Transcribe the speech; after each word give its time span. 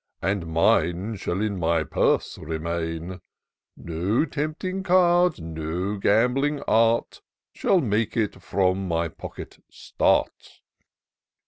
And 0.23 0.47
mine 0.47 1.15
shall 1.17 1.41
in 1.41 1.59
my 1.59 1.83
purse 1.83 2.39
remain: 2.39 3.21
No 3.77 4.25
tempting 4.25 4.81
card, 4.81 5.39
no 5.39 5.97
gambling 5.97 6.59
art. 6.67 7.21
Shall 7.53 7.81
make 7.81 8.17
it 8.17 8.41
from 8.41 8.87
my 8.87 9.09
pocket 9.09 9.59
start. 9.69 10.61